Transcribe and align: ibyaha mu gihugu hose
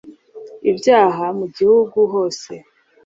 ibyaha 0.69 1.25
mu 1.37 1.45
gihugu 1.57 1.97
hose 2.13 2.51